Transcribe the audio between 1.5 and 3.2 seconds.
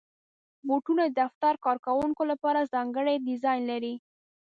کارکوونکو لپاره ځانګړي